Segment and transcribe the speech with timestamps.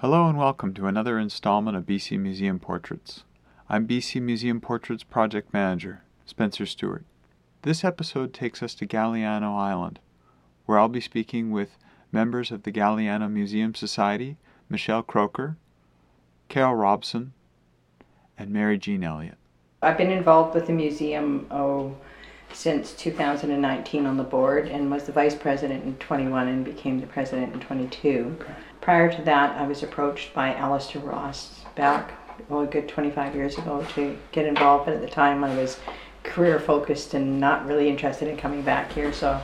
[0.00, 3.24] Hello and welcome to another installment of BC Museum Portraits.
[3.68, 7.04] I'm BC Museum Portraits Project Manager, Spencer Stewart.
[7.60, 10.00] This episode takes us to Galiano Island,
[10.64, 11.76] where I'll be speaking with
[12.10, 14.38] members of the Galiano Museum Society,
[14.70, 15.58] Michelle Croker,
[16.48, 17.34] Carol Robson,
[18.38, 19.36] and Mary Jean Elliott.
[19.82, 21.94] I've been involved with the museum oh,
[22.54, 27.06] since 2019 on the board and was the vice president in 21 and became the
[27.06, 28.38] president in 22.
[28.80, 32.12] Prior to that, I was approached by Alistair Ross back
[32.48, 35.78] well, a good 25 years ago to get involved, but at the time I was
[36.22, 39.40] career focused and not really interested in coming back here, so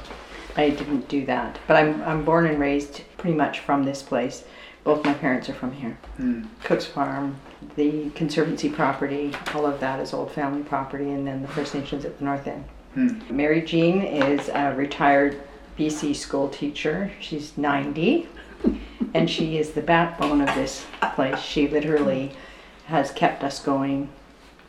[0.57, 1.59] I didn't do that.
[1.67, 4.45] But I'm, I'm born and raised pretty much from this place.
[4.85, 5.99] Both my parents are from here.
[6.19, 6.47] Mm.
[6.63, 7.41] Cook's Farm,
[7.75, 12.05] the Conservancy property, all of that is old family property, and then the First Nations
[12.05, 12.65] at the north end.
[12.95, 13.31] Mm.
[13.31, 15.43] Mary Jean is a retired
[15.77, 17.11] BC school teacher.
[17.21, 18.29] She's 90,
[19.17, 20.85] and she is the backbone of this
[21.15, 21.41] place.
[21.41, 22.33] She literally
[22.87, 24.11] has kept us going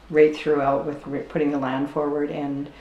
[0.09, 2.71] right throughout with putting the land forward and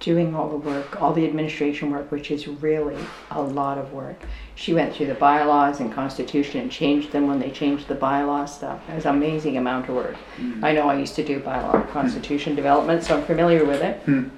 [0.00, 2.96] doing all the work, all the administration work, which is really
[3.30, 4.16] a lot of work.
[4.54, 8.48] She went through the bylaws and constitution and changed them when they changed the bylaw
[8.48, 8.80] stuff.
[8.88, 10.16] It was an amazing amount of work.
[10.62, 14.00] I know I used to do bylaw constitution development, so I'm familiar with it.
[14.00, 14.28] Hmm.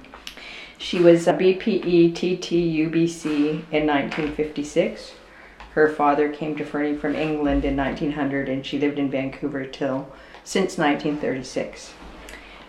[0.77, 3.31] She was a BPE TTUBC
[3.71, 5.13] in 1956.
[5.75, 10.07] Her father came to Fernie from England in 1900 and she lived in Vancouver till
[10.45, 11.93] since 1936.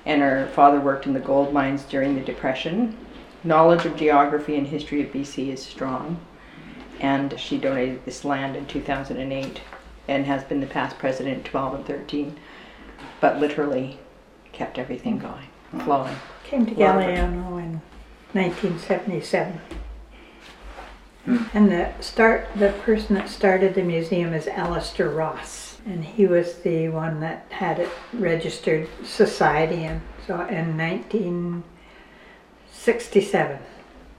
[0.05, 2.97] And her father worked in the gold mines during the Depression.
[3.45, 6.19] Knowledge of geography and history of BC is strong.
[6.99, 9.61] And she donated this land in 2008
[10.09, 12.37] and has been the past president 12 and 13.
[13.21, 14.01] But literally
[14.51, 15.79] kept everything going, hmm.
[15.79, 16.17] flowing.
[16.43, 16.99] Came to Wow.
[16.99, 17.81] Galiano in
[18.33, 19.61] 1977.
[21.27, 21.45] Hmm.
[21.55, 26.55] And the start, the person that started the museum is Alistair Ross, and he was
[26.59, 33.59] the one that had it registered society, and so in 1967.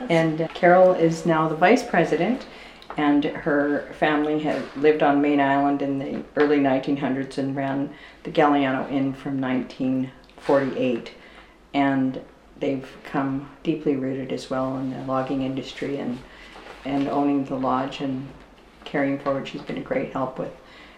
[0.09, 2.45] And Carol is now the vice president,
[2.97, 7.89] and her family had lived on Mayne Island in the early 1900s and ran
[8.23, 11.11] the Galiano Inn from 1948.
[11.73, 12.19] And
[12.59, 16.19] they've come deeply rooted as well in the logging industry and,
[16.87, 18.27] and owning the lodge and
[18.85, 19.47] carrying forward.
[19.47, 20.51] She's been a great help with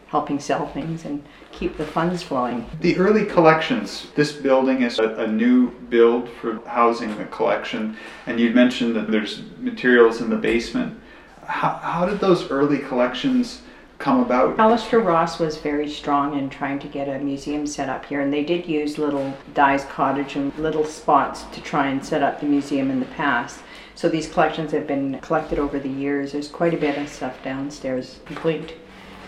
[0.08, 2.66] helping sell things and keep the funds flowing.
[2.82, 7.96] The early collections, this building is a, a new build for housing the collection,
[8.26, 11.00] and you mentioned that there's materials in the basement.
[11.46, 13.62] How, how did those early collections
[14.00, 14.58] come about?
[14.58, 18.34] Alistair Ross was very strong in trying to get a museum set up here, and
[18.34, 22.48] they did use little Dye's Cottage and little spots to try and set up the
[22.48, 23.60] museum in the past.
[24.00, 26.32] So these collections have been collected over the years.
[26.32, 28.76] There's quite a bit of stuff downstairs complete.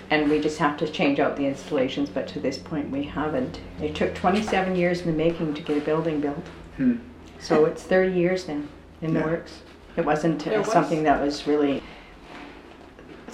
[0.10, 3.60] And we just have to change out the installations, but to this point we haven't.
[3.82, 6.48] It took 27 years in the making to get a building built.
[6.78, 7.00] Hmm.
[7.38, 8.62] So it's 30 years now
[9.02, 9.60] in the works.
[9.98, 10.72] It wasn't uh, It was.
[10.72, 11.84] something that was really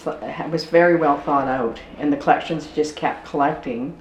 [0.07, 3.95] it was very well thought out, and the collections just kept collecting.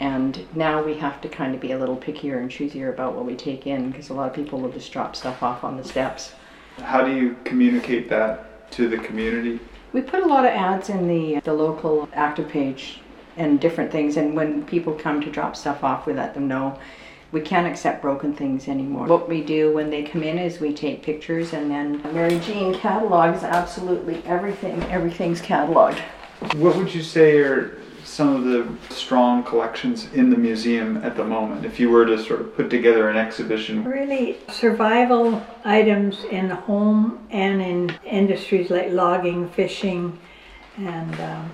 [0.00, 3.24] And now we have to kind of be a little pickier and choosier about what
[3.24, 5.84] we take in because a lot of people will just drop stuff off on the
[5.84, 6.32] steps.
[6.82, 9.60] How do you communicate that to the community?
[9.92, 13.00] We put a lot of ads in the the local active page
[13.36, 16.78] and different things, and when people come to drop stuff off, we let them know.
[17.30, 19.06] We can't accept broken things anymore.
[19.06, 22.74] What we do when they come in is we take pictures, and then Mary Jean
[22.74, 24.82] catalogs absolutely everything.
[24.84, 26.00] Everything's cataloged.
[26.56, 31.24] What would you say are some of the strong collections in the museum at the
[31.24, 31.64] moment?
[31.64, 36.56] If you were to sort of put together an exhibition, Really, survival items in the
[36.56, 40.18] home and in industries like logging, fishing,
[40.76, 41.52] and um,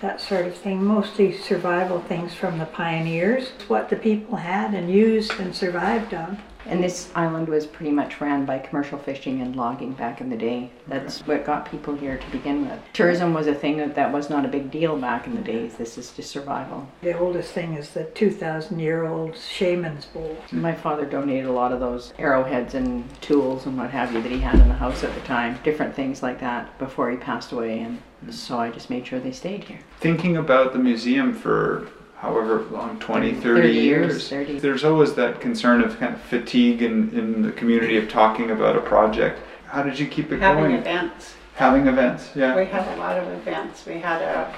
[0.00, 0.84] that sort of thing.
[0.84, 6.38] Mostly survival things from the pioneers, what the people had and used and survived on.
[6.66, 10.36] And this island was pretty much ran by commercial fishing and logging back in the
[10.36, 10.70] day.
[10.86, 12.80] That's what got people here to begin with.
[12.92, 15.64] Tourism was a thing that, that was not a big deal back in the mm-hmm.
[15.64, 15.76] days.
[15.76, 16.88] This is just survival.
[17.02, 20.36] The oldest thing is the 2,000 year old shaman's bowl.
[20.52, 24.32] My father donated a lot of those arrowheads and tools and what have you that
[24.32, 27.52] he had in the house at the time, different things like that before he passed
[27.52, 27.80] away.
[27.80, 28.30] And mm-hmm.
[28.30, 29.80] so I just made sure they stayed here.
[30.00, 34.58] thinking about the museum for however long 20 30, 30 years, years 30.
[34.60, 38.76] there's always that concern of kind of fatigue in, in the community of talking about
[38.76, 41.34] a project how did you keep it having going events.
[41.54, 43.84] having events yeah We had a lot of events.
[43.86, 44.54] We had a,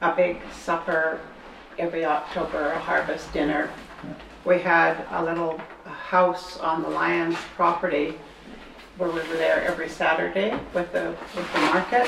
[0.00, 1.20] a big supper
[1.78, 3.70] every October, a harvest dinner.
[4.44, 8.18] We had a little house on the Lions property
[8.98, 12.06] where we were there every Saturday with the, with the market,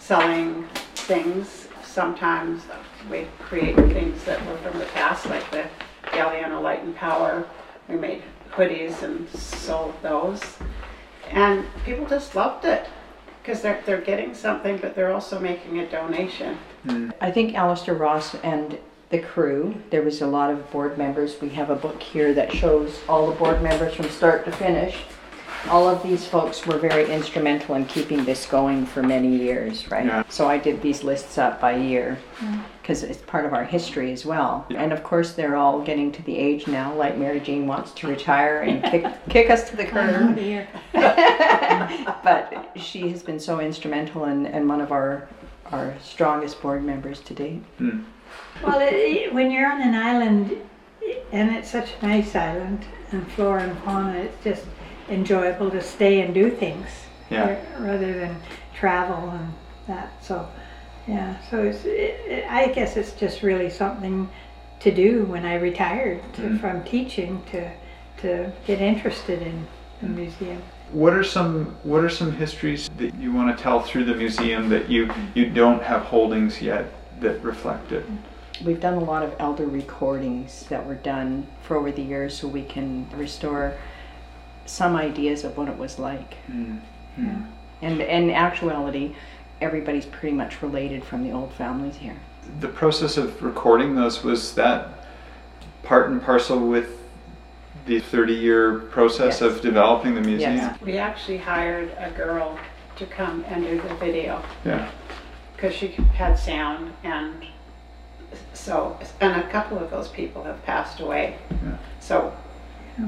[0.00, 2.64] selling things, sometimes
[3.10, 5.64] we create things that were from the past, like the
[6.04, 7.46] Galiano Light and Power.
[7.88, 10.42] We made hoodies and sold those.
[11.30, 12.88] And people just loved it
[13.42, 16.56] because they're, they're getting something, but they're also making a donation.
[16.84, 17.10] Hmm.
[17.20, 18.78] I think Alistair Ross and
[19.10, 21.40] the crew, there was a lot of board members.
[21.40, 25.04] We have a book here that shows all the board members from start to finish.
[25.70, 30.04] All of these folks were very instrumental in keeping this going for many years, right?
[30.04, 30.24] Yeah.
[30.28, 32.62] So I did these lists up by year mm.
[32.82, 34.66] because it's part of our history as well.
[34.68, 34.82] Yeah.
[34.82, 38.08] And of course, they're all getting to the age now, like Mary Jean wants to
[38.08, 40.38] retire and kick, kick us to the curb.
[42.24, 45.28] But she has been so instrumental and, and one of our
[45.72, 47.62] our strongest board members to date.
[47.78, 48.02] Hmm.
[48.62, 50.56] Well, it, it- when you're on an island,
[51.32, 54.64] and it's such a nice island, and flora and fauna, it's just
[55.08, 56.88] enjoyable to stay and do things
[57.30, 57.56] Yeah.
[57.78, 58.36] rather than
[58.74, 59.52] travel and
[59.86, 60.12] that.
[60.22, 60.48] So,
[61.06, 61.36] yeah.
[61.50, 61.84] So it's.
[61.84, 64.28] It, it, I guess it's just really something
[64.80, 66.56] to do when I retired to, mm-hmm.
[66.58, 67.70] from teaching to
[68.18, 69.66] to get interested in
[70.00, 70.16] the mm-hmm.
[70.16, 70.62] museum.
[70.92, 74.68] What are some What are some histories that you want to tell through the museum
[74.68, 78.04] that you you don't have holdings yet that reflect it?
[78.04, 78.64] Mm-hmm.
[78.64, 82.46] We've done a lot of elder recordings that were done for over the years so
[82.46, 83.76] we can restore
[84.66, 86.34] some ideas of what it was like.
[86.50, 86.80] Mm.
[87.82, 89.14] And in actuality,
[89.60, 92.16] everybody's pretty much related from the old families here.
[92.60, 94.88] The process of recording those was that
[95.82, 96.98] part and parcel with
[97.86, 99.42] the 30 year process Yes.
[99.42, 100.56] of developing the museum.
[100.56, 100.80] Yes.
[100.80, 102.58] We actually hired a girl
[102.96, 104.88] to come and do the video Yeah.
[105.54, 107.44] because she had sound and
[108.52, 111.36] so, and a couple of those people have passed away.
[111.50, 111.76] Yeah.
[112.00, 112.32] So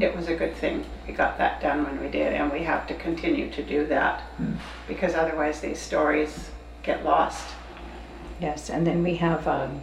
[0.00, 2.86] it was a good thing we got that done when we did and we have
[2.88, 4.22] to continue to do that
[4.88, 6.50] because otherwise these stories
[6.82, 7.48] get lost.
[8.40, 9.80] Yes, and then we have um,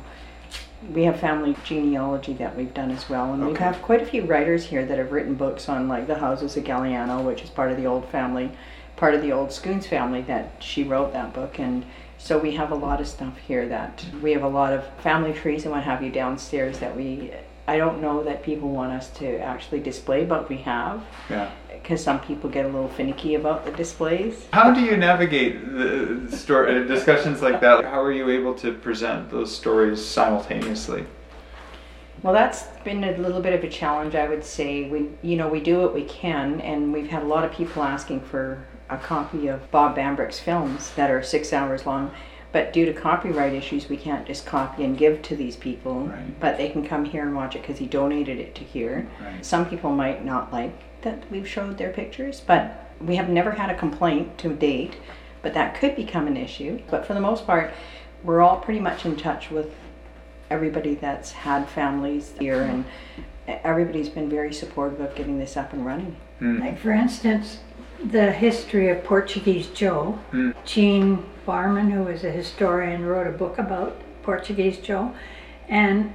[0.94, 3.64] we have family genealogy that we've done as well, and we Okay.
[3.64, 6.64] have quite a few writers here that have written books on like the houses of
[6.66, 8.52] Galiano, which is part of the old family,
[8.98, 11.86] part of the old Scoones family that she wrote that book, and
[12.18, 15.34] so we have a lot of stuff here that we have a lot of family
[15.34, 17.32] trees and what have you downstairs that we.
[17.68, 21.50] I don't know that people want us to actually display, but we have Yeah.
[21.72, 24.48] because some people get a little finicky about the displays.
[24.52, 27.86] How do you navigate the story uh, discussions like that?
[27.86, 31.06] How are you able to present those stories simultaneously?
[32.22, 34.90] Well, that's been a little bit of a challenge, I would say.
[34.90, 37.84] We, you know, we do what we can, and we've had a lot of people
[37.84, 42.12] asking for a copy of Bob Bambrick's films that are six hours long.
[42.54, 46.06] But due to copyright issues, we can't just copy and give to these people.
[46.06, 46.40] Right.
[46.40, 49.08] But they can come here and watch it because he donated it to here.
[49.22, 49.46] Right.
[49.46, 50.72] Some people might not like
[51.02, 54.96] that we've showed their pictures, but we have never had a complaint to date.
[55.42, 56.80] But that could become an issue.
[56.90, 57.74] But for the most part,
[58.24, 59.74] we're all pretty much in touch with
[60.50, 62.86] everybody that's had families here, and
[63.48, 66.16] everybody's been very supportive of getting this up and running.
[66.40, 66.60] Hmm.
[66.60, 67.60] Like for instance,
[68.04, 70.20] the history of Portuguese Joe.
[70.32, 70.54] Mm.
[70.66, 75.14] Jean Barman, who was a historian, wrote a book about Portuguese Joe,
[75.68, 76.14] and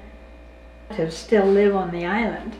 [0.96, 2.56] to still live on the island.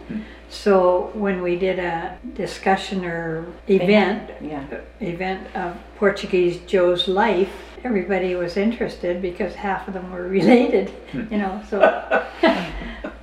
[0.50, 4.64] So when we did a discussion or event, Yeah.
[5.00, 7.52] event of Portuguese Joe's life,
[7.84, 10.90] everybody was interested because half of them were related,
[11.30, 11.62] you know.
[11.70, 11.80] So,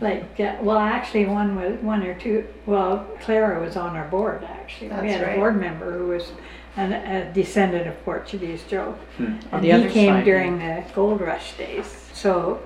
[0.06, 2.48] like, uh, well, actually, one was one or two.
[2.66, 4.44] Well, Clara was on our board.
[4.44, 5.34] Actually, we had right.
[5.34, 6.32] a board member who was
[6.78, 10.84] an, a descendant of Portuguese Joe, On and the he other came side, during the
[10.94, 11.88] gold rush days.
[12.14, 12.62] So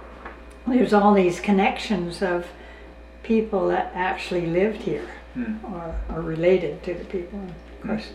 [0.67, 2.45] there's all these connections of
[3.23, 5.09] people that actually lived here
[5.63, 7.39] or are related to the people.
[7.81, 8.09] Of course,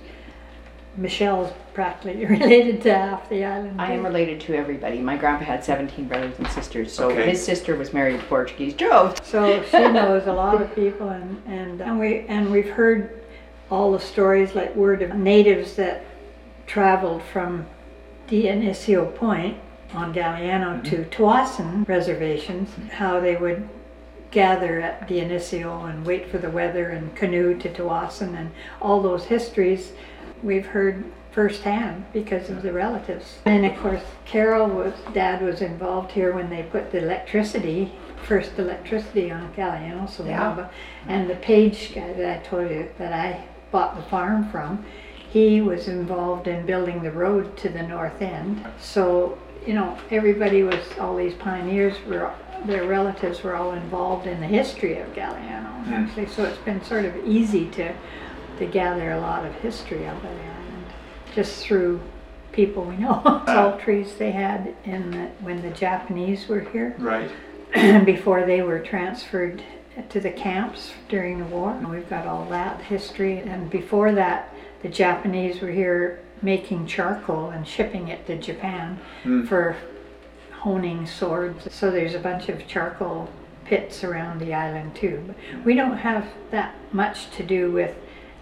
[0.96, 3.80] Michelle's practically related to half the island.
[3.80, 4.98] I am related to everybody.
[5.00, 7.30] My grandpa had 17 brothers and sisters, so Okay.
[7.30, 9.14] his sister was married to Portuguese Joe.
[9.24, 13.22] So she knows a lot of people, and and and we and we've heard
[13.70, 16.04] all the stories like word of natives that
[16.66, 17.66] traveled from
[18.28, 19.58] Dionisio Point
[19.92, 20.82] on Galiano mm-hmm.
[20.82, 23.68] to Tsawwassen reservations, how they would
[24.30, 29.24] gather at Dionisio and wait for the weather and canoe to Tsawwassen and all those
[29.24, 29.92] histories
[30.42, 33.38] we've heard firsthand because of the relatives.
[33.44, 37.92] And of course, Carol was, dad was involved here when they put the electricity,
[38.24, 40.68] first electricity on Galiano, so Yeah.
[41.08, 44.84] and the Page guy that I told you that I bought the farm from,
[45.28, 48.64] he was involved in building the road to the north end.
[48.78, 49.36] So,
[49.66, 52.32] you know, everybody was, all these pioneers were,
[52.66, 56.26] their relatives were all involved in the history of Galiano, actually.
[56.26, 56.30] Mm.
[56.30, 57.92] So it's been sort of easy to,
[58.58, 60.86] to gather a lot of history of the island,
[61.34, 62.00] just through
[62.52, 63.20] people we know.
[63.46, 67.30] Salt trees they had in the, when the Japanese were here, Right.
[68.04, 69.62] before they were transferred
[70.08, 71.70] to the camps during the war.
[71.72, 73.38] And We've got all that history.
[73.38, 79.44] And before that, the Japanese were here making charcoal and shipping it to Japan hmm.
[79.46, 79.76] for
[80.52, 81.72] honing swords.
[81.72, 83.28] So there's a bunch of charcoal
[83.64, 85.22] pits around the island too.
[85.26, 87.96] But we don't have that much to do with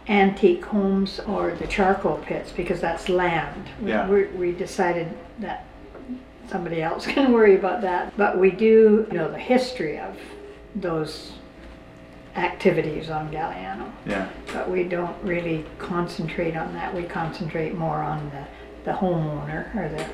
[0.08, 3.68] antique homes or the charcoal pits because that's land.
[3.80, 4.08] We- Yeah.
[4.08, 5.64] We, we decided that
[6.48, 8.16] somebody else can worry about that.
[8.16, 10.16] But we do know the history of
[10.74, 11.32] those
[12.34, 13.90] activities on Galiano.
[14.06, 14.28] Yeah.
[14.52, 16.94] But we don't really concentrate on that.
[16.94, 20.06] We concentrate more on the, the homeowner or the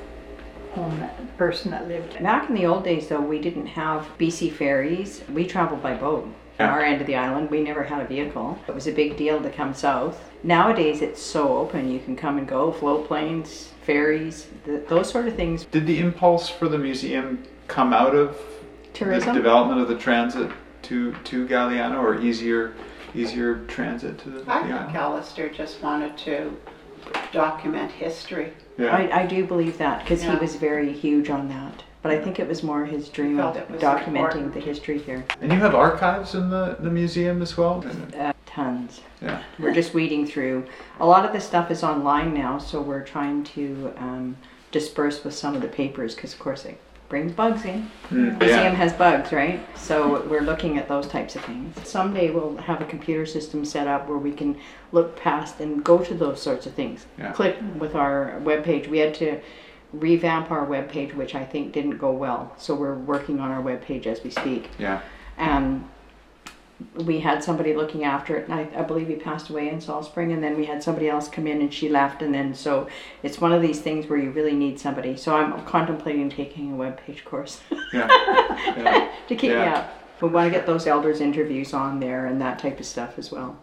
[0.73, 2.21] home that, the person that lived.
[2.23, 5.23] Back in the old days, though, we didn't have BC ferries.
[5.33, 6.28] We traveled by boat.
[6.58, 6.70] Yeah.
[6.72, 8.58] Our end of the island, we never had a vehicle.
[8.68, 10.30] It was a big deal to come south.
[10.42, 11.90] Nowadays, it's so open.
[11.90, 15.64] You can come and go, float planes, ferries, th- those sort of things.
[15.64, 18.36] Did the impulse for the museum come out of
[18.94, 19.34] Tourism?
[19.34, 20.50] the development of the transit
[20.82, 22.74] to to Galiano, or easier
[23.14, 24.94] easier transit to the, the I think island?
[24.94, 26.56] Callister just wanted to
[27.32, 28.52] document history.
[28.76, 28.94] Yeah.
[28.94, 31.82] I, I do believe that because he was very huge on that.
[32.08, 34.54] But I think it was more his dream of Felt it was documenting important.
[34.54, 35.26] the history here.
[35.42, 37.84] and you have archives in the, the museum as well.
[38.18, 39.02] Uh, tons.
[39.20, 39.42] Yeah.
[39.58, 40.64] We're just weeding through.
[41.00, 44.38] A lot of the stuff is online now, so we're trying to um,
[44.72, 47.90] disperse with some of the papers because, of course, it brings bugs in.
[48.08, 48.70] Mm, Museum yeah.
[48.70, 49.60] has bugs, right?
[49.76, 51.76] So we're looking at those types of things.
[51.86, 54.58] Someday we'll have a computer system set up where we can
[54.92, 57.04] look past and go to those sorts of things.
[57.18, 57.32] Yeah.
[57.32, 58.88] Click with our webpage.
[58.88, 59.42] We had to
[59.92, 62.52] revamp our webpage, which I think didn't go well.
[62.59, 64.71] So we're working on our webpage as we speak.
[64.78, 65.00] Yeah.
[65.37, 65.88] And
[66.95, 70.04] we had somebody looking after it, and I, I believe he passed away in Salt
[70.04, 72.87] Spring, and then we had somebody else come in and she left, and then so
[73.23, 75.16] it's one of these things where you really need somebody.
[75.16, 77.61] So I'm contemplating taking a webpage course
[77.92, 78.07] Yeah.
[78.76, 79.11] yeah.
[79.26, 79.78] to keep me Yeah.
[79.78, 79.95] up.
[80.21, 83.30] We want to get those elders interviews on there and that type of stuff as
[83.30, 83.57] well.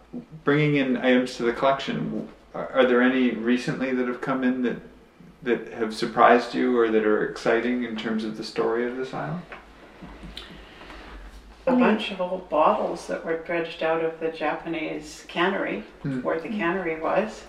[0.45, 2.29] Bringing in items to the collection.
[2.53, 4.77] Are, are there any recently that have come in that
[5.45, 9.13] that have surprised you or that are exciting in terms of the story of this
[9.13, 9.41] island?
[11.67, 16.21] A bunch of old bottles that were dredged out of the Japanese cannery, Hmm.
[16.21, 17.45] where the cannery was.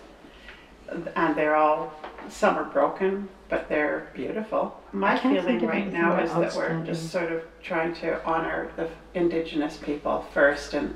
[1.16, 1.92] And they're all,
[2.28, 4.80] some are broken, but they're beautiful.
[4.92, 9.76] My feeling right now is that we're just sort of trying to honor the indigenous
[9.78, 10.94] people first and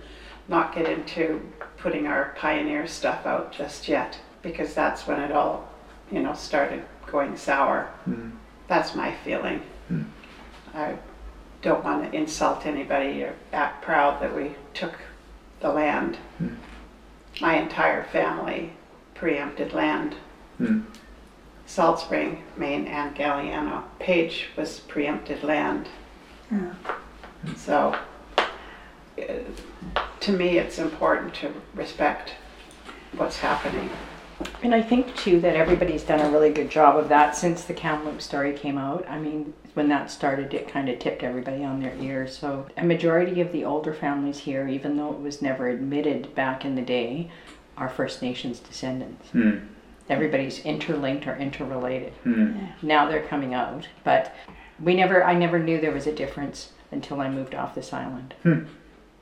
[0.49, 1.41] not get into
[1.77, 5.69] putting our pioneer stuff out just yet, because that's when it all,
[6.11, 7.91] you know, started going sour.
[8.09, 8.33] Mm.
[8.69, 9.63] That's my feeling.
[9.89, 10.03] Hmm.
[10.75, 10.97] I
[11.63, 14.95] don't want to insult anybody or act proud that we took
[15.61, 16.17] the land.
[16.39, 16.55] Hmm.
[17.41, 18.73] My entire family
[19.15, 20.15] preempted land.
[20.61, 20.85] Mm.
[21.67, 23.85] Salt Spring, Mayne, and Galiano.
[23.99, 25.89] Page was preempted land.
[26.51, 26.75] Yeah.
[27.57, 27.97] So,
[28.39, 29.23] uh,
[30.21, 32.35] to me, it's important to respect
[33.17, 33.89] what's happening.
[34.63, 37.75] And I think too that everybody's done a really good job of that since the
[37.75, 39.09] Kamloops story came out.
[39.09, 42.37] I mean, when that started, it kind of tipped everybody on their ears.
[42.37, 46.65] So a majority of the older families here, even though it was never admitted back
[46.65, 47.31] in the day,
[47.77, 49.29] are First Nations descendants.
[49.33, 49.67] Mm.
[50.09, 52.13] Everybody's interlinked or interrelated.
[52.25, 52.83] Mm.
[52.83, 54.35] Now they're coming out, but
[54.81, 55.25] we never.
[55.25, 58.35] I never knew there was a difference until I moved off this island.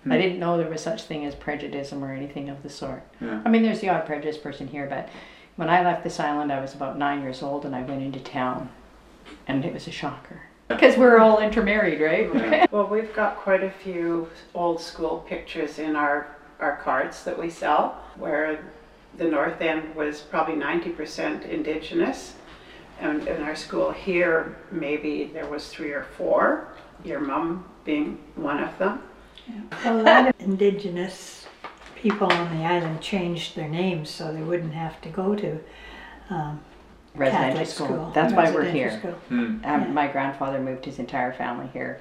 [0.09, 0.12] Hmm.
[0.12, 3.03] I didn't know there was such thing as prejudice or anything of the sort.
[3.21, 3.43] Yeah.
[3.45, 5.09] I mean, there's the odd prejudice person here, but
[5.57, 8.21] when I left this island, I was about nine years old, and I went into
[8.21, 8.71] town,
[9.47, 12.33] and it was a shocker because we're all intermarried, right?
[12.35, 12.67] Yeah.
[12.71, 17.49] Well, we've got quite a few old school pictures in our, our cards that we
[17.49, 18.62] sell, where
[19.17, 22.35] the north end was probably 90% indigenous.
[23.00, 26.69] And in our school here, maybe there was three or four,
[27.05, 29.03] your mom being one of them.
[29.85, 31.47] A lot of indigenous
[31.97, 35.59] people on the island changed their names so they wouldn't have to go to
[36.31, 36.61] um,
[37.14, 37.87] Residential Catholic school.
[37.87, 38.12] school.
[38.14, 38.99] That's why we're here.
[38.99, 39.14] school.
[39.31, 39.37] Mm.
[39.38, 39.87] Um, Yeah.
[39.88, 42.00] My grandfather moved his entire family here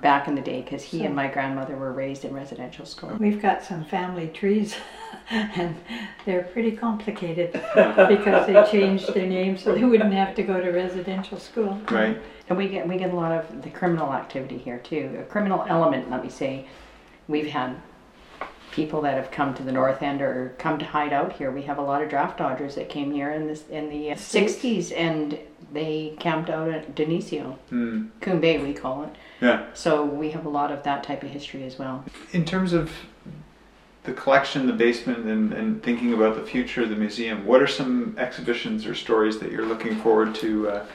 [0.00, 3.10] back in the day because he So- and my grandmother were raised in residential school.
[3.18, 4.74] We've got some family trees
[5.30, 5.76] and
[6.24, 7.52] they're pretty complicated
[8.08, 11.78] because they changed their names so they wouldn't have to go to residential school.
[11.90, 12.18] Right.
[12.48, 15.16] And we get we get a lot of the criminal activity here too.
[15.20, 16.66] A criminal element, let me say.
[17.28, 17.76] We've had
[18.70, 21.50] people that have come to the north end or come to hide out here.
[21.50, 24.16] We have a lot of draft dodgers that came here in this in the uh,
[24.16, 25.38] sixties and
[25.72, 28.10] they camped out at Dionisio, Mm.
[28.20, 29.10] Coombe Bay we call it.
[29.40, 29.66] Yeah.
[29.74, 32.04] So we have a lot of that type of history as well.
[32.32, 32.92] In terms of
[34.04, 37.66] the collection, the basement, and, and thinking about the future of the museum, what are
[37.66, 40.86] some exhibitions or stories that you're looking forward to uh,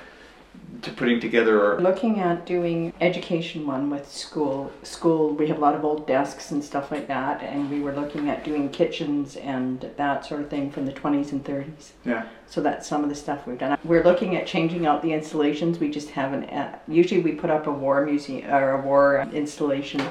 [0.81, 1.73] to putting together?
[1.73, 4.71] Or Looking at doing education one with school.
[4.83, 7.93] School, we have a lot of old desks and stuff like that, and we were
[7.93, 11.91] looking at doing kitchens and that sort of thing from the 20s and 30s.
[12.05, 13.77] yeah, So that's some of the stuff we've done.
[13.83, 15.79] We're looking at changing out the installations.
[15.79, 16.45] We just haven't.
[16.45, 20.01] Uh, usually, we put up a war museum or a war installation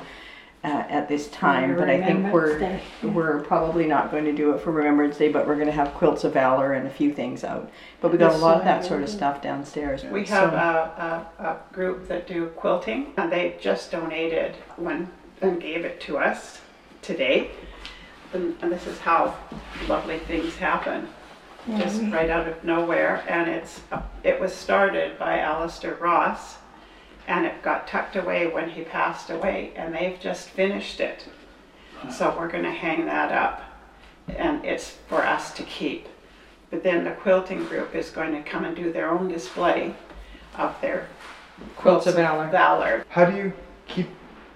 [0.62, 4.32] uh, at this time, but I think Remembrance we're Day, we're probably not going to
[4.32, 5.32] do it for Remembrance Day.
[5.32, 7.70] But we're going to have quilts of valor and a few things out.
[8.00, 10.04] But we got a lot of that sort of stuff downstairs.
[10.04, 15.10] We have So- a, a, a group that do quilting, and they just donated one
[15.40, 16.60] and gave it to us
[17.00, 17.50] today.
[18.34, 19.34] And, and this is how
[19.88, 21.08] lovely things happen,
[21.66, 23.24] Yeah, just right out of nowhere.
[23.28, 23.80] And it's
[24.22, 26.58] it was started by Alistair Ross,
[27.30, 31.26] and it got tucked away when he passed away, and they've just finished it.
[32.10, 33.62] So we're going to hang that up,
[34.26, 36.08] and it's for us to keep.
[36.70, 39.94] But then the quilting group is going to come and do their own display
[40.56, 41.08] of their
[41.76, 42.48] Quilts of Valor.
[42.48, 43.04] Valor.
[43.10, 43.52] how do you
[43.86, 44.08] keep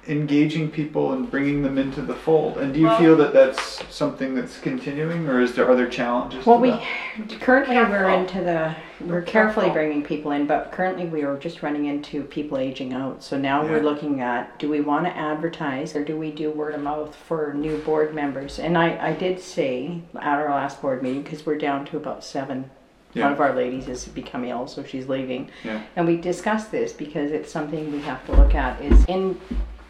[0.08, 2.58] engaging people and bringing them into the fold?
[2.58, 6.44] And do you Well- feel that that's something that's continuing, or is there other challenges?
[6.46, 7.40] Well, to we that?
[7.40, 8.18] currently we're Careful.
[8.20, 8.75] into the
[9.06, 9.75] we're Be carefully careful.
[9.75, 13.23] bringing people in, but currently we are just running into people aging out.
[13.23, 13.70] So now Yeah.
[13.73, 17.14] we're looking at do we want to advertise or do we do word of mouth
[17.14, 18.58] for new board members?
[18.58, 22.23] And I I did say at our last board meeting because we're down to about
[22.25, 22.70] seven.
[23.14, 23.25] Yeah.
[23.25, 25.49] One of our ladies has become ill, so she's leaving.
[25.62, 25.80] Yeah.
[25.94, 28.80] And we discussed this because it's something we have to look at.
[28.80, 29.38] Is in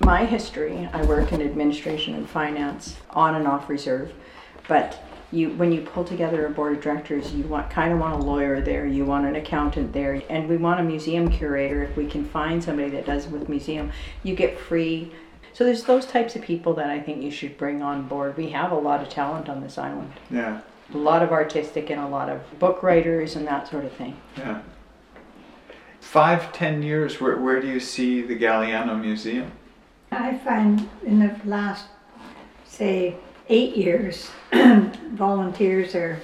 [0.01, 4.13] my history, I work in administration and finance on and off reserve,
[4.69, 8.15] but you when you pull together a board of directors, you want kind of want
[8.15, 11.83] a lawyer there, you want an accountant there, and we want a museum curator.
[11.83, 13.91] If we can find somebody that does with museum,
[14.23, 15.13] you get free.
[15.53, 18.37] So there's those types of people that I think you should bring on board.
[18.37, 20.61] We have a lot of talent on this island, Yeah,
[20.93, 24.17] a lot of artistic and a lot of book writers and that sort of thing.
[24.37, 24.61] yeah.
[26.01, 27.21] Five, ten years.
[27.21, 29.51] Where where do you see the Galiano Museum?
[30.15, 31.87] I find in the last,
[32.65, 33.17] say,
[33.49, 36.21] eight years, volunteers are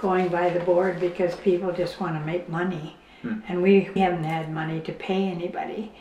[0.00, 2.96] going by the board because people just want to make money.
[3.22, 3.40] Hmm.
[3.48, 5.92] And we haven't had money to pay anybody.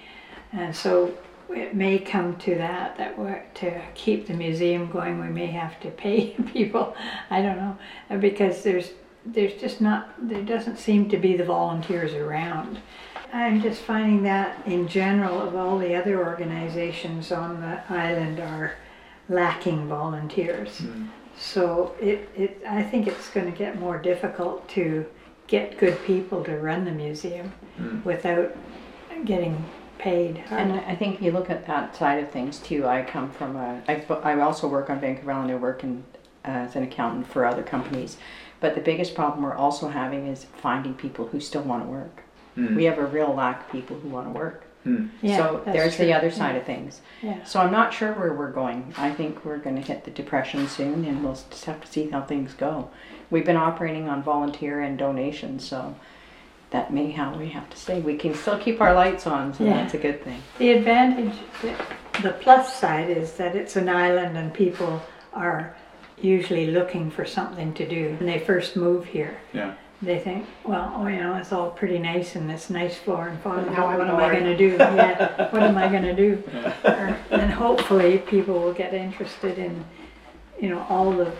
[0.51, 1.17] And so
[1.49, 5.79] it may come to that, that we're, to keep the museum going, we may have
[5.81, 6.95] to pay people.
[7.29, 7.77] I don't know,
[8.19, 8.91] because there's,
[9.25, 12.79] there's just not, there doesn't seem to be the volunteers around.
[13.33, 18.75] I'm just finding that in general of all the other organizations on the island are
[19.29, 20.77] lacking volunteers.
[20.79, 21.07] Hmm.
[21.37, 25.05] So it, it, I think it's gonna get more difficult to
[25.47, 28.05] get good people to run the museum Mm.
[28.05, 28.55] without
[29.25, 29.65] getting
[29.97, 30.41] paid.
[30.49, 32.87] And I think you look at that side of things too.
[32.87, 35.51] I come from a, I, I also work on Vancouver Island.
[35.51, 36.05] I work in,
[36.45, 38.17] uh, as an accountant for other companies.
[38.61, 42.23] But the biggest problem we're also having is finding people who still want to work.
[42.57, 42.75] Mm.
[42.75, 44.63] We have a real lack of people who want to work.
[44.85, 45.09] Mm.
[45.21, 46.05] Yeah, so there's true.
[46.05, 47.01] the other side of things.
[47.23, 47.43] Yeah.
[47.43, 48.93] So I'm not sure where we're going.
[48.97, 52.09] I think we're going to hit the depression soon, and we'll just have to see
[52.09, 52.89] how things go.
[53.31, 55.95] We've been operating on volunteer and donations, so
[56.69, 57.99] that may how we have to stay.
[57.99, 59.73] We can still keep our lights on, so Yeah.
[59.73, 60.41] that's a good thing.
[60.59, 65.01] The advantage, the- the plus side is that it's an island and people
[65.33, 65.75] are
[66.21, 68.15] usually looking for something to do.
[68.19, 69.73] When they first move here, Yeah.
[70.05, 73.39] They think, well, oh, you know, it's all pretty nice and it's nice floor and
[73.41, 73.65] fun.
[73.73, 74.67] Now I'm What am I bored." gonna do?
[74.79, 76.41] Yeah, what am I gonna do?
[76.85, 79.83] Or- And hopefully people will get interested in,
[80.61, 81.31] you know, all the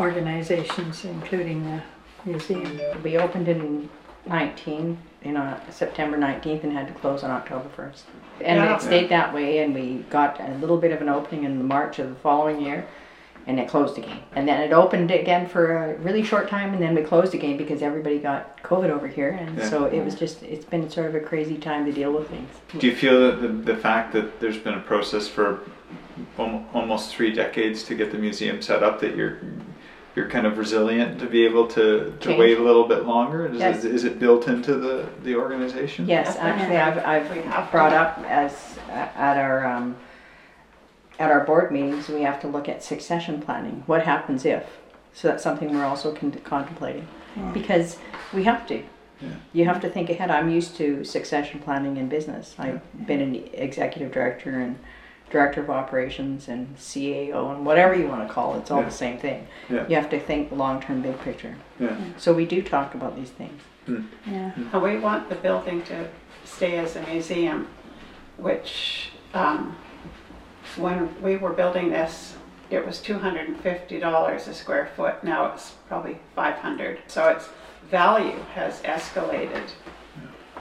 [0.00, 1.82] organizations, including the
[2.24, 2.78] museum.
[3.02, 3.88] We opened in
[4.26, 8.02] 19, in uh, September 19th and had to close on October 1st.
[8.40, 8.74] And Yeah.
[8.76, 11.98] it stayed that way, and we got a little bit of an opening in March
[11.98, 12.86] of the following year,
[13.46, 14.18] and it closed again.
[14.34, 17.56] And then it opened again for a really short time, and then we closed again
[17.56, 19.68] because everybody got COVID over here, and Yeah.
[19.68, 22.48] so it was just, it's been sort of a crazy time to deal with things.
[22.78, 25.60] Do you feel that the, the fact that there's been a process for
[26.38, 29.38] almost three decades to get the museum set up that you're
[30.16, 32.38] you're kind of resilient to be able to, to Change.
[32.38, 33.46] wait a little bit longer?
[33.48, 33.84] Is, Yes.
[33.84, 36.06] it, is it built into the, the organization?
[36.06, 36.98] Yes, actually, I've,
[37.52, 39.96] I've brought up as, at our, um,
[41.18, 43.82] at our board meetings, we have to look at succession planning.
[43.86, 44.64] What happens if?
[45.12, 47.06] So that's something we're also con- contemplating.
[47.34, 47.52] Hmm.
[47.52, 47.98] Because
[48.32, 48.82] we have to.
[49.20, 49.28] Yeah.
[49.52, 50.30] You have to think ahead.
[50.30, 52.54] I'm used to succession planning in business.
[52.58, 54.76] I've been an executive director and
[55.30, 58.58] director of operations and CAO and whatever you want to call it.
[58.60, 58.84] It's all Yeah.
[58.86, 59.46] the same thing.
[59.70, 59.86] Yeah.
[59.88, 61.54] You have to think long term, big picture.
[61.78, 61.88] Yeah.
[61.94, 62.10] Hmm.
[62.18, 63.60] So we do talk about these things.
[63.86, 64.02] Hmm.
[64.26, 66.08] Yeah, And we want the building to
[66.44, 67.68] stay as a museum,
[68.38, 69.76] which, um,
[70.76, 72.34] when we were building this
[72.70, 75.22] it was two hundred and fifty dollars a square foot.
[75.22, 76.98] Now it's probably five hundred.
[77.06, 77.48] So its
[77.90, 79.68] value has escalated.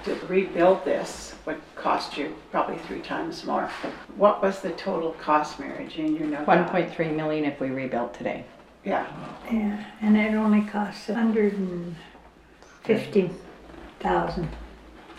[0.04, 3.69] To rebuild this would cost you probably three times more.
[4.17, 6.15] What was the total cost, Mary Jean?
[6.15, 6.47] You know that?
[6.47, 8.43] One point three million if we rebuilt today.
[8.84, 9.08] Yeah,
[9.49, 11.95] Yeah, and it only costs a hundred and
[12.84, 13.32] fifty
[14.02, 14.49] thousand.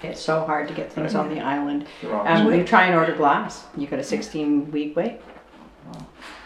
[0.06, 1.86] It's so hard to get things on the island.
[2.02, 2.26] Wrong.
[2.26, 5.20] Um, when you try and order glass, you got a sixteen week wait.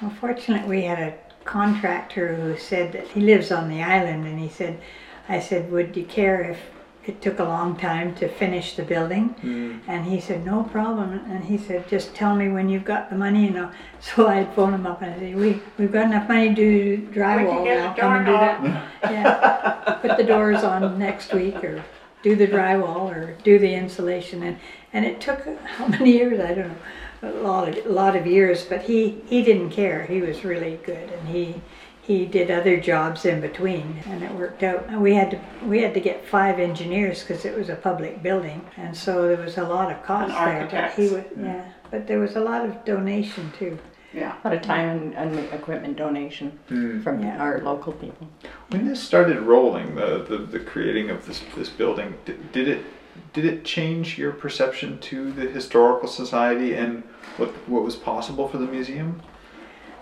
[0.01, 4.39] Well, fortunately, we had a contractor who said that he lives on the island, and
[4.39, 4.81] he said,
[5.29, 6.59] I said, would you care if
[7.05, 9.35] it took a long time to finish the building?
[9.43, 9.81] Mm.
[9.89, 11.13] And he said, no problem.
[11.31, 13.71] And he said, just tell me when you've got the money, you know.
[14.01, 16.99] So I'd phone him up and I'd say, we, we've got enough money to do
[17.09, 17.95] drywall get a now.
[17.95, 18.89] Come and do that.
[19.03, 19.99] Yeah.
[20.01, 21.83] Put the doors on next week or
[22.23, 24.43] do the drywall or do the insulation.
[24.43, 24.59] And,
[24.93, 26.41] and it took, how many years?
[26.41, 26.77] I don't know.
[27.21, 30.07] A lot of, a lot of years, but he, he didn't care.
[30.07, 31.61] He was really good and he,
[32.01, 34.87] he did other jobs in between and it worked out.
[34.89, 38.23] And we had to, we had to get five engineers because it was a public
[38.23, 38.65] building.
[38.77, 40.83] And so there was a lot of cost And there.
[40.83, 43.79] But he was, yeah, but there was a lot of donation too.
[44.13, 44.35] Yeah.
[44.43, 47.03] A lot of time and, and equipment donation Mm.
[47.03, 47.39] from Yeah.
[47.39, 48.29] our local people.
[48.71, 52.85] When this started rolling, the, the, the creating of this, this building, did, did it
[53.33, 57.03] did it change your perception to the historical society and
[57.37, 59.21] what what was possible for the museum,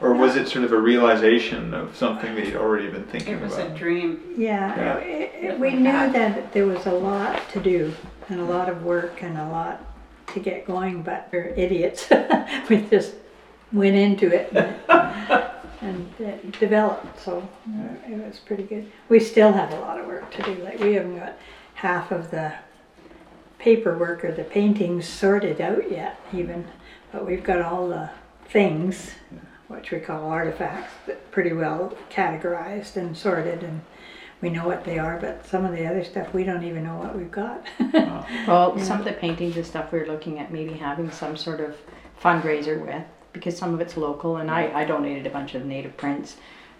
[0.03, 3.41] or was it sort of a realization of something that you'd already been thinking It
[3.43, 3.71] was about?
[3.73, 4.21] a dream.
[4.37, 4.97] Yeah, Yeah.
[4.99, 7.93] it- it- we we knew that there was a lot to do
[8.29, 9.81] and a lot of work and a lot
[10.35, 12.09] to get going, but we're idiots.
[12.69, 13.15] we just
[13.73, 14.77] went into it and,
[15.81, 18.91] and it developed, so uh, it was pretty good.
[19.09, 20.55] We still have a lot of work to do.
[20.63, 21.37] Like we haven't got
[21.75, 22.55] half of the
[23.59, 26.67] paperwork or the paintings sorted out yet, even,
[27.13, 28.11] but we've got all the
[28.49, 29.11] things,
[29.69, 33.83] which we call artifacts, that pretty well categorized and sorted and
[34.43, 36.97] we know what they are, but some of the other stuff, we don't even know
[36.97, 37.67] what we've got.
[38.47, 41.61] Well, some of the paintings and stuff we are looking at maybe having some sort
[41.61, 41.75] of
[42.23, 43.03] fundraiser with
[43.37, 46.37] because some of it's local and I, I donated a bunch of native prints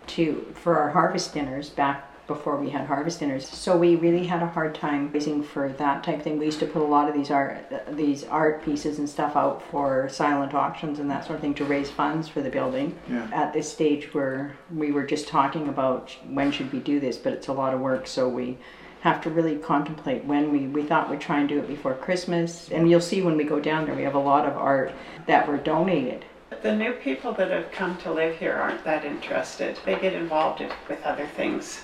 [0.09, 3.49] to for our harvest dinners back before we had harvest dinners.
[3.49, 6.39] So we really had a hard time raising for that type of thing.
[6.39, 9.63] We used to put a lot of these art these art pieces and stuff out
[9.71, 12.99] for silent auctions and that sort of thing to raise funds for the building.
[13.09, 13.29] Yeah.
[13.33, 17.33] At this stage where we were just talking about when should we do this, but
[17.33, 18.59] it's a lot of work, so we
[19.01, 22.69] have to really contemplate when we we thought we'd try and do it before Christmas.
[22.71, 24.93] And you'll see when we go down there, we have a lot of art
[25.27, 26.25] that were donated.
[26.63, 29.79] The new people that have come to live here aren't that interested.
[29.85, 31.83] They get involved in- with other things.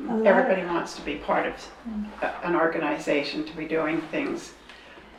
[0.00, 1.54] A lot of- Everybody wants to be part of
[1.88, 2.04] mm.
[2.22, 4.54] a- an organization, to be doing things.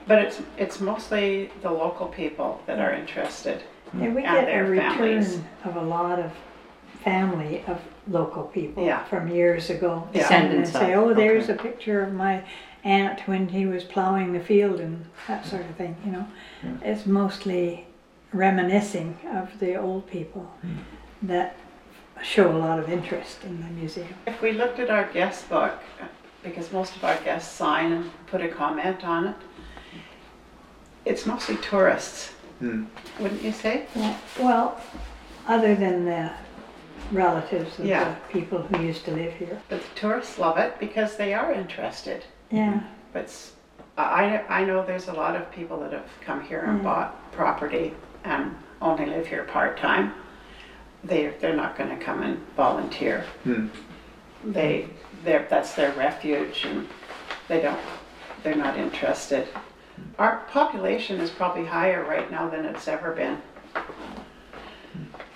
[0.07, 3.61] But it's, it's mostly the local people that are interested.
[3.93, 5.39] Yeah, we and get a their return families.
[5.63, 6.31] of a lot of
[7.03, 9.03] family of local people Yeah.
[9.05, 10.07] from years ago.
[10.13, 10.21] Yeah.
[10.21, 11.53] And Descendants say, of, oh, there's okay.
[11.53, 12.43] a picture of my
[12.83, 16.27] aunt when he was plowing the field and that sort of thing, you know.
[16.83, 17.85] It's mostly
[18.34, 20.52] reminiscing of the old people
[21.22, 21.56] that
[22.24, 24.13] show a lot of interest in the museum.
[24.28, 25.74] If we looked at our guest book,
[26.44, 29.36] because most of our guests sign and put a comment on it,
[31.06, 32.86] it's mostly tourists, Mm.
[33.20, 33.88] wouldn't you say?
[33.96, 34.80] Yeah, well,
[35.48, 36.30] other than the
[37.12, 38.04] relatives of Yeah.
[38.04, 39.60] the people who used to live here.
[39.67, 42.24] But the tourists love it because they are interested.
[42.52, 42.82] Yeah.
[43.13, 43.36] But
[43.98, 46.84] I, I know there's a lot of people that have come here and Mm.
[46.84, 50.13] bought property and only live here part-time.
[51.03, 53.25] They, they're not gonna come and volunteer.
[53.45, 53.69] Mm.
[54.45, 54.88] They,
[55.23, 56.88] they're, that's their refuge and
[57.47, 57.79] they don't,
[58.43, 59.47] they're not interested.
[60.17, 63.41] Our population is probably higher right now than it's ever been.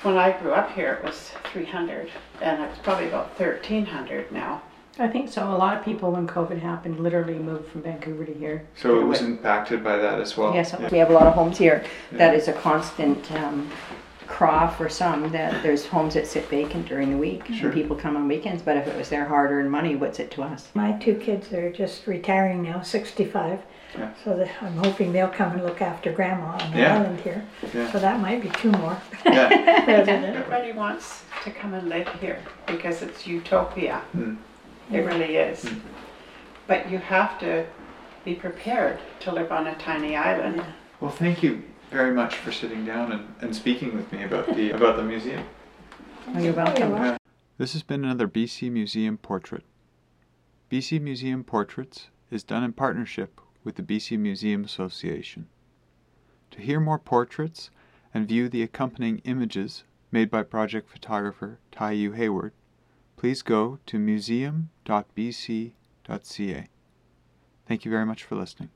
[0.02, 2.10] When I grew up here, it was three hundred
[2.42, 4.62] and it's probably about thirteen hundred now.
[4.98, 5.44] I think so.
[5.44, 8.66] A lot of people when COVID happened literally moved from Vancouver to here.
[8.78, 10.54] So it was impacted by that as well.
[10.54, 10.88] Yes, Yeah.
[10.90, 11.84] we have a lot of homes here.
[12.14, 13.70] That is a constant um,
[14.28, 15.30] craw for some.
[15.34, 17.66] That there's homes that sit vacant during the week Sure.
[17.66, 18.62] and people come on weekends.
[18.62, 20.70] But if it was their hard-earned money, what's it to us?
[20.76, 23.60] My two kids are just retiring now, 65.
[23.98, 24.10] Yeah.
[24.24, 26.96] So that I'm hoping they'll come and look after grandma on the Yeah.
[27.00, 27.46] island here.
[27.74, 27.92] Yeah.
[27.92, 29.50] So that might be two more Yeah.
[29.88, 30.38] residents.
[30.38, 34.02] Everybody wants to come and live here because it's utopia.
[34.16, 34.38] Mm.
[34.92, 35.66] It really is.
[35.66, 35.88] Mm-hmm.
[36.68, 37.66] But you have to
[38.24, 40.64] be prepared to live on a tiny island.
[41.00, 44.72] Well, thank you very much for sitting down and, and speaking with me about the
[44.72, 45.44] about the museum.
[46.34, 46.92] Oh, you're welcome.
[46.92, 47.18] welcome.
[47.58, 49.64] This has been another BC Museum Portrait.
[50.72, 55.48] BC Museum Portraits is done in partnership with the BC Museum Association.
[56.52, 57.70] To hear more portraits
[58.14, 62.54] and view the accompanying images made by project photographer Taiyu Hayward,
[63.26, 64.68] please go to museum.bc.ca.
[67.68, 68.70] Thank you very much for listening.